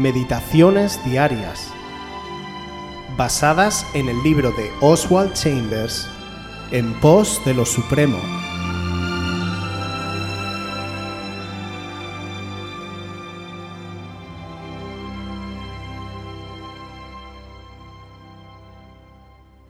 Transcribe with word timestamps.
Meditaciones 0.00 0.98
Diarias, 1.04 1.70
basadas 3.18 3.86
en 3.94 4.08
el 4.08 4.22
libro 4.22 4.50
de 4.52 4.70
Oswald 4.80 5.34
Chambers, 5.34 6.08
En 6.70 6.98
pos 7.00 7.38
de 7.44 7.52
lo 7.52 7.66
Supremo. 7.66 8.16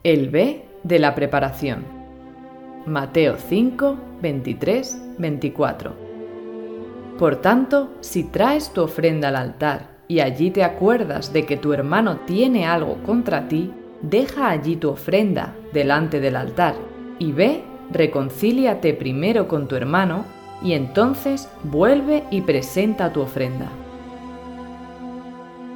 El 0.04 0.28
B 0.28 0.64
de 0.84 0.98
la 1.00 1.16
preparación. 1.16 1.84
Mateo 2.86 3.36
5, 3.36 3.98
23, 4.22 4.96
24. 5.18 5.92
Por 7.18 7.40
tanto, 7.40 7.90
si 7.98 8.22
traes 8.22 8.72
tu 8.72 8.82
ofrenda 8.82 9.26
al 9.26 9.34
altar 9.34 9.99
y 10.10 10.18
allí 10.18 10.50
te 10.50 10.64
acuerdas 10.64 11.32
de 11.32 11.46
que 11.46 11.56
tu 11.56 11.72
hermano 11.72 12.16
tiene 12.26 12.66
algo 12.66 12.96
contra 13.06 13.46
ti, 13.46 13.72
deja 14.02 14.50
allí 14.50 14.74
tu 14.74 14.88
ofrenda 14.88 15.54
delante 15.72 16.18
del 16.18 16.34
altar 16.34 16.74
y 17.20 17.30
ve, 17.30 17.62
reconcíliate 17.92 18.92
primero 18.94 19.46
con 19.46 19.68
tu 19.68 19.76
hermano 19.76 20.24
y 20.64 20.72
entonces 20.72 21.48
vuelve 21.62 22.24
y 22.32 22.40
presenta 22.40 23.12
tu 23.12 23.20
ofrenda. 23.20 23.68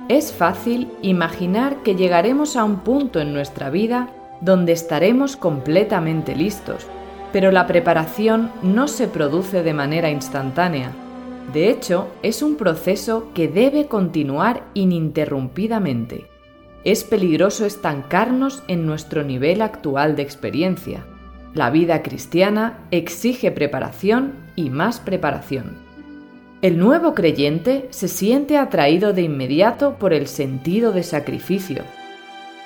Es 0.08 0.32
fácil 0.32 0.90
imaginar 1.00 1.84
que 1.84 1.94
llegaremos 1.94 2.56
a 2.56 2.64
un 2.64 2.78
punto 2.78 3.20
en 3.20 3.32
nuestra 3.32 3.70
vida 3.70 4.08
donde 4.40 4.72
estaremos 4.72 5.36
completamente 5.36 6.34
listos, 6.34 6.88
pero 7.32 7.52
la 7.52 7.68
preparación 7.68 8.50
no 8.64 8.88
se 8.88 9.06
produce 9.06 9.62
de 9.62 9.74
manera 9.74 10.10
instantánea. 10.10 10.90
De 11.52 11.70
hecho, 11.70 12.08
es 12.22 12.42
un 12.42 12.56
proceso 12.56 13.28
que 13.34 13.48
debe 13.48 13.86
continuar 13.86 14.64
ininterrumpidamente. 14.74 16.26
Es 16.84 17.04
peligroso 17.04 17.64
estancarnos 17.64 18.62
en 18.68 18.86
nuestro 18.86 19.22
nivel 19.22 19.62
actual 19.62 20.16
de 20.16 20.22
experiencia. 20.22 21.06
La 21.54 21.70
vida 21.70 22.02
cristiana 22.02 22.86
exige 22.90 23.50
preparación 23.50 24.32
y 24.56 24.70
más 24.70 25.00
preparación. 25.00 25.76
El 26.62 26.78
nuevo 26.78 27.14
creyente 27.14 27.86
se 27.90 28.08
siente 28.08 28.56
atraído 28.56 29.12
de 29.12 29.22
inmediato 29.22 29.96
por 29.98 30.12
el 30.12 30.26
sentido 30.26 30.92
de 30.92 31.02
sacrificio. 31.02 31.82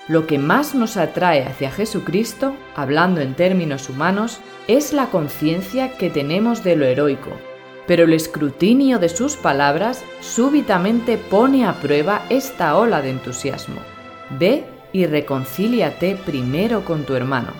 Lo 0.06 0.26
que 0.26 0.38
más 0.38 0.74
nos 0.74 0.96
atrae 0.96 1.42
hacia 1.42 1.70
Jesucristo, 1.70 2.54
hablando 2.74 3.20
en 3.20 3.34
términos 3.34 3.90
humanos, 3.90 4.40
es 4.68 4.92
la 4.92 5.06
conciencia 5.06 5.98
que 5.98 6.08
tenemos 6.10 6.64
de 6.64 6.76
lo 6.76 6.86
heroico, 6.86 7.30
pero 7.88 8.04
el 8.04 8.12
escrutinio 8.12 8.98
de 8.98 9.08
sus 9.08 9.34
palabras 9.34 10.04
súbitamente 10.20 11.16
pone 11.16 11.64
a 11.64 11.80
prueba 11.80 12.22
esta 12.28 12.76
ola 12.76 13.00
de 13.00 13.10
entusiasmo. 13.10 13.80
Ve 14.38 14.64
y 14.92 15.06
reconcíliate 15.06 16.14
primero 16.14 16.84
con 16.84 17.04
tu 17.04 17.14
hermano. 17.14 17.52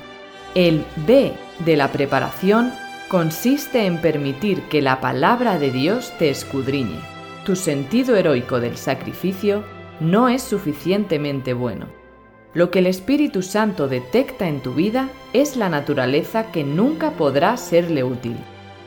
El 0.55 0.85
ve 1.07 1.33
de 1.65 1.77
la 1.77 1.91
preparación 1.91 2.73
consiste 3.09 3.87
en 3.87 4.03
permitir 4.03 4.61
que 4.65 4.83
la 4.83 5.01
palabra 5.01 5.59
de 5.59 5.71
Dios 5.71 6.13
te 6.19 6.29
escudriñe. 6.29 7.01
Tu 7.45 7.57
sentido 7.57 8.15
heroico 8.15 8.61
del 8.61 8.77
sacrificio 8.77 9.65
no 9.99 10.29
es 10.29 10.43
suficientemente 10.43 11.55
bueno. 11.55 11.87
Lo 12.53 12.71
que 12.71 12.81
el 12.81 12.87
Espíritu 12.87 13.41
Santo 13.41 13.89
detecta 13.89 14.47
en 14.47 14.61
tu 14.61 14.75
vida 14.75 15.09
es 15.33 15.57
la 15.57 15.71
naturaleza 15.71 16.53
que 16.53 16.65
nunca 16.65 17.13
podrá 17.13 17.57
serle 17.57 18.05
útil. 18.05 18.37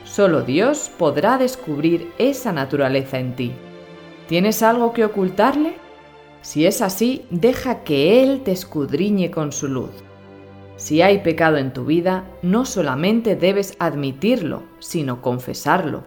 Solo 0.04 0.42
Dios 0.42 0.90
podrá 0.98 1.38
descubrir 1.38 2.12
esa 2.18 2.52
naturaleza 2.52 3.18
en 3.18 3.36
ti. 3.36 3.52
¿Tienes 4.28 4.62
algo 4.62 4.92
que 4.92 5.04
ocultarle? 5.04 5.74
Si 6.42 6.66
es 6.66 6.82
así, 6.82 7.24
deja 7.30 7.84
que 7.84 8.22
Él 8.22 8.42
te 8.44 8.52
escudriñe 8.52 9.30
con 9.30 9.52
su 9.52 9.68
luz. 9.68 9.90
Si 10.76 11.00
hay 11.02 11.18
pecado 11.18 11.58
en 11.58 11.72
tu 11.72 11.84
vida, 11.84 12.24
no 12.42 12.64
solamente 12.64 13.36
debes 13.36 13.76
admitirlo, 13.78 14.64
sino 14.80 15.22
confesarlo. 15.22 16.04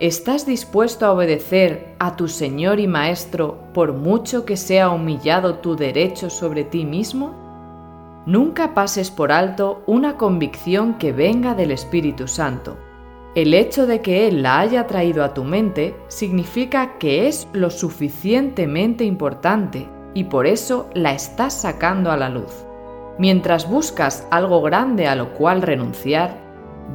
¿Estás 0.00 0.46
dispuesto 0.46 1.04
a 1.04 1.12
obedecer 1.12 1.94
a 1.98 2.16
tu 2.16 2.28
Señor 2.28 2.80
y 2.80 2.86
Maestro 2.86 3.58
por 3.74 3.92
mucho 3.92 4.44
que 4.46 4.56
sea 4.56 4.90
humillado 4.90 5.56
tu 5.56 5.76
derecho 5.76 6.30
sobre 6.30 6.64
ti 6.64 6.84
mismo? 6.84 7.34
Nunca 8.24 8.74
pases 8.74 9.10
por 9.10 9.32
alto 9.32 9.82
una 9.86 10.16
convicción 10.16 10.94
que 10.94 11.12
venga 11.12 11.54
del 11.54 11.72
Espíritu 11.72 12.28
Santo. 12.28 12.76
El 13.34 13.54
hecho 13.54 13.86
de 13.86 14.00
que 14.00 14.26
Él 14.26 14.42
la 14.42 14.58
haya 14.58 14.86
traído 14.86 15.22
a 15.22 15.34
tu 15.34 15.44
mente 15.44 15.94
significa 16.08 16.98
que 16.98 17.28
es 17.28 17.48
lo 17.52 17.70
suficientemente 17.70 19.04
importante 19.04 19.88
y 20.14 20.24
por 20.24 20.46
eso 20.46 20.88
la 20.94 21.12
estás 21.12 21.54
sacando 21.54 22.10
a 22.10 22.16
la 22.16 22.30
luz. 22.30 22.64
Mientras 23.18 23.68
buscas 23.68 24.26
algo 24.30 24.62
grande 24.62 25.06
a 25.06 25.14
lo 25.14 25.34
cual 25.34 25.62
renunciar, 25.62 26.38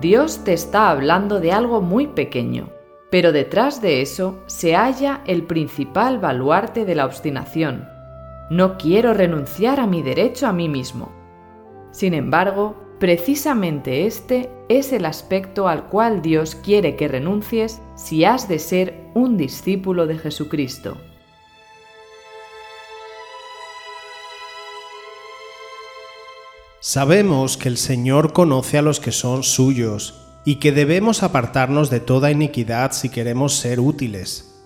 Dios 0.02 0.44
te 0.44 0.54
está 0.54 0.90
hablando 0.90 1.40
de 1.40 1.52
algo 1.52 1.82
muy 1.82 2.08
pequeño, 2.08 2.70
pero 3.12 3.32
detrás 3.32 3.82
de 3.82 4.02
eso 4.02 4.40
se 4.48 4.76
halla 4.76 5.22
el 5.28 5.44
principal 5.44 6.18
baluarte 6.18 6.84
de 6.84 6.96
la 6.96 7.06
obstinación. 7.06 7.88
No 8.50 8.78
quiero 8.78 9.14
renunciar 9.14 9.80
a 9.80 9.86
mi 9.86 10.02
derecho 10.02 10.48
a 10.48 10.54
mí 10.54 10.68
mismo. 10.68 11.12
Sin 11.92 12.14
embargo, 12.14 12.83
precisamente 13.04 14.06
este 14.08 14.50
es 14.70 14.94
el 14.94 15.04
aspecto 15.04 15.68
al 15.68 15.90
cual 15.90 16.22
Dios 16.22 16.56
quiere 16.56 16.96
que 16.96 17.10
renuncies 17.10 17.82
si 17.98 18.24
has 18.24 18.48
de 18.48 18.60
ser 18.60 19.12
un 19.14 19.36
discípulo 19.36 20.08
de 20.08 20.18
Jesucristo. 20.18 20.96
Sabemos 26.80 27.58
que 27.58 27.68
el 27.68 27.76
Señor 27.76 28.32
conoce 28.32 28.78
a 28.78 28.82
los 28.82 29.02
que 29.02 29.12
son 29.12 29.44
suyos 29.44 30.22
y 30.46 30.56
que 30.62 30.72
debemos 30.72 31.24
apartarnos 31.24 31.90
de 31.90 32.00
toda 32.00 32.32
iniquidad 32.32 32.94
si 32.94 33.10
queremos 33.10 33.56
ser 33.56 33.82
útiles. 33.82 34.64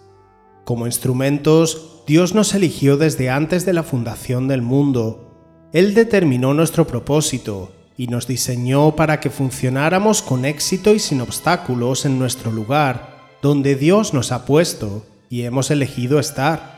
Como 0.64 0.86
instrumentos, 0.86 2.04
Dios 2.06 2.36
nos 2.36 2.54
eligió 2.54 2.98
desde 2.98 3.32
antes 3.32 3.66
de 3.66 3.74
la 3.74 3.82
fundación 3.82 4.48
del 4.48 4.62
mundo. 4.62 5.68
Él 5.74 5.96
determinó 5.96 6.54
nuestro 6.54 6.86
propósito 6.86 7.72
y 7.98 8.08
nos 8.08 8.28
diseñó 8.28 8.96
para 8.96 9.20
que 9.20 9.32
funcionáramos 9.32 10.22
con 10.22 10.46
éxito 10.46 10.94
y 10.94 11.00
sin 11.00 11.20
obstáculos 11.20 12.06
en 12.06 12.20
nuestro 12.20 12.52
lugar, 12.52 13.18
donde 13.42 13.76
Dios 13.76 14.14
nos 14.14 14.32
ha 14.32 14.46
puesto 14.46 15.06
y 15.30 15.42
hemos 15.44 15.72
elegido 15.72 16.20
estar. 16.20 16.78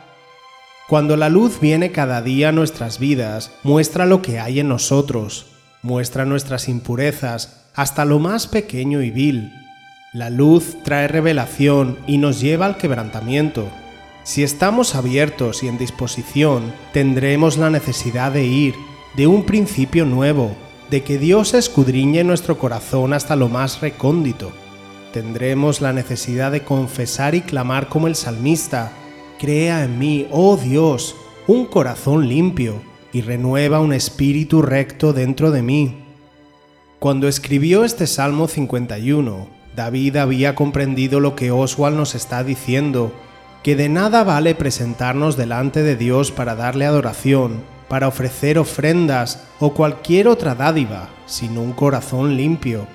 Cuando 0.87 1.17
la 1.17 1.29
luz 1.29 1.59
viene 1.59 1.91
cada 1.91 2.21
día 2.21 2.49
a 2.49 2.53
nuestras 2.53 2.99
vidas, 2.99 3.51
muestra 3.63 4.05
lo 4.05 4.21
que 4.21 4.39
hay 4.39 4.61
en 4.61 4.69
nosotros, 4.69 5.47
muestra 5.83 6.25
nuestras 6.25 6.69
impurezas, 6.69 7.67
hasta 7.75 8.05
lo 8.05 8.19
más 8.19 8.47
pequeño 8.47 9.01
y 9.01 9.11
vil. 9.11 9.53
La 10.13 10.29
luz 10.29 10.77
trae 10.83 11.07
revelación 11.07 11.99
y 12.07 12.17
nos 12.17 12.41
lleva 12.41 12.65
al 12.65 12.77
quebrantamiento. 12.77 13.69
Si 14.23 14.43
estamos 14.43 14.95
abiertos 14.95 15.63
y 15.63 15.67
en 15.67 15.77
disposición, 15.77 16.73
tendremos 16.93 17.57
la 17.57 17.69
necesidad 17.69 18.31
de 18.31 18.45
ir, 18.45 18.75
de 19.15 19.27
un 19.27 19.43
principio 19.45 20.05
nuevo, 20.05 20.55
de 20.89 21.03
que 21.03 21.17
Dios 21.17 21.53
escudriñe 21.53 22.23
nuestro 22.23 22.57
corazón 22.57 23.13
hasta 23.13 23.35
lo 23.35 23.49
más 23.49 23.81
recóndito. 23.81 24.51
Tendremos 25.13 25.81
la 25.81 25.93
necesidad 25.93 26.51
de 26.51 26.63
confesar 26.63 27.35
y 27.35 27.41
clamar 27.41 27.87
como 27.89 28.07
el 28.07 28.15
salmista, 28.15 28.91
Crea 29.39 29.85
en 29.85 29.97
mí, 29.97 30.27
oh 30.31 30.57
Dios, 30.57 31.15
un 31.47 31.65
corazón 31.65 32.27
limpio 32.27 32.81
y 33.13 33.21
renueva 33.21 33.79
un 33.79 33.93
espíritu 33.93 34.61
recto 34.61 35.13
dentro 35.13 35.51
de 35.51 35.61
mí. 35.61 36.03
Cuando 36.99 37.29
escribió 37.29 37.85
este 37.85 38.05
Salmo 38.05 38.49
51, 38.49 39.47
David 39.77 40.17
había 40.17 40.55
comprendido 40.55 41.21
lo 41.21 41.37
que 41.37 41.51
Oswald 41.51 41.95
nos 41.95 42.15
está 42.15 42.43
diciendo, 42.43 43.13
que 43.63 43.77
de 43.77 43.87
nada 43.87 44.25
vale 44.25 44.55
presentarnos 44.55 45.37
delante 45.37 45.83
de 45.83 45.95
Dios 45.95 46.33
para 46.33 46.55
darle 46.55 46.85
adoración, 46.85 47.63
para 47.89 48.07
ofrecer 48.07 48.57
ofrendas 48.57 49.43
o 49.59 49.73
cualquier 49.73 50.27
otra 50.27 50.55
dádiva, 50.55 51.09
sin 51.25 51.57
un 51.57 51.73
corazón 51.73 52.37
limpio. 52.37 52.87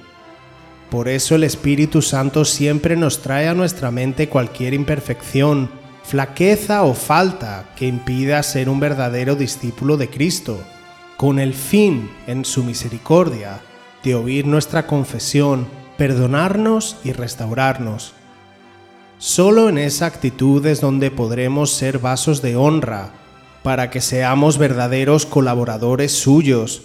Por 0.88 1.08
eso 1.08 1.34
el 1.34 1.44
Espíritu 1.44 2.00
Santo 2.00 2.44
siempre 2.44 2.96
nos 2.96 3.20
trae 3.20 3.48
a 3.48 3.54
nuestra 3.54 3.90
mente 3.90 4.28
cualquier 4.28 4.72
imperfección, 4.72 5.68
flaqueza 6.04 6.84
o 6.84 6.94
falta 6.94 7.66
que 7.76 7.88
impida 7.88 8.42
ser 8.42 8.68
un 8.68 8.78
verdadero 8.78 9.34
discípulo 9.34 9.96
de 9.96 10.08
Cristo, 10.08 10.58
con 11.16 11.38
el 11.38 11.54
fin, 11.54 12.10
en 12.26 12.44
su 12.44 12.62
misericordia, 12.62 13.60
de 14.04 14.14
oír 14.14 14.46
nuestra 14.46 14.86
confesión, 14.86 15.66
perdonarnos 15.96 16.98
y 17.02 17.12
restaurarnos. 17.12 18.12
Solo 19.18 19.68
en 19.68 19.78
esa 19.78 20.06
actitud 20.06 20.64
es 20.66 20.80
donde 20.80 21.10
podremos 21.10 21.72
ser 21.72 21.98
vasos 21.98 22.42
de 22.42 22.56
honra, 22.56 23.10
para 23.64 23.88
que 23.88 24.02
seamos 24.02 24.58
verdaderos 24.58 25.24
colaboradores 25.24 26.12
suyos, 26.12 26.82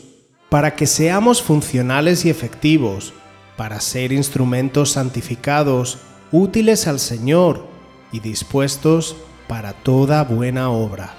para 0.48 0.78
que 0.78 0.88
seamos 0.88 1.42
funcionales 1.42 2.24
y 2.24 2.30
efectivos, 2.30 3.14
para 3.58 3.82
ser 3.82 4.14
instrumentos 4.14 4.92
santificados, 4.92 5.98
útiles 6.32 6.88
al 6.88 7.02
Señor 7.02 7.68
y 8.14 8.22
dispuestos 8.22 9.18
para 9.50 9.74
toda 9.74 10.24
buena 10.24 10.70
obra. 10.70 11.19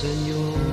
Señor. 0.00 0.67